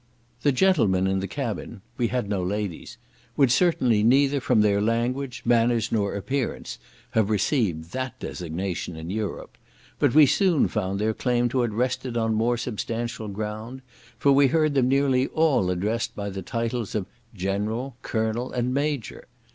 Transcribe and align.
The 0.41 0.51
gentlemen 0.51 1.05
in 1.05 1.19
the 1.19 1.27
cabin 1.27 1.83
(we 1.95 2.07
had 2.07 2.27
no 2.27 2.41
ladies) 2.41 2.97
would 3.37 3.51
certainly 3.51 4.01
neither, 4.01 4.39
from 4.41 4.61
their 4.61 4.81
language, 4.81 5.43
manners, 5.45 5.91
nor 5.91 6.15
appearance, 6.15 6.79
have 7.11 7.29
received 7.29 7.91
that 7.93 8.19
designation 8.19 8.95
in 8.95 9.11
Europe; 9.11 9.59
but 9.99 10.15
we 10.15 10.25
soon 10.25 10.67
found 10.67 10.97
their 10.97 11.13
claim 11.13 11.49
to 11.49 11.61
it 11.61 11.71
rested 11.71 12.17
on 12.17 12.33
more 12.33 12.57
substantial 12.57 13.27
ground, 13.27 13.83
for 14.17 14.31
we 14.31 14.47
heard 14.47 14.73
them 14.73 14.87
nearly 14.89 15.27
all 15.27 15.69
addressed 15.69 16.15
by 16.15 16.31
the 16.31 16.41
titles 16.41 16.95
of 16.95 17.05
general, 17.35 17.95
colonel, 18.01 18.51
and 18.51 18.73
major. 18.73 19.25